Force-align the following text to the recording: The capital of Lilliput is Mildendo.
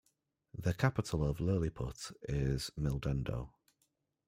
The 0.57 0.73
capital 0.73 1.23
of 1.23 1.39
Lilliput 1.39 2.11
is 2.23 2.71
Mildendo. 2.75 3.51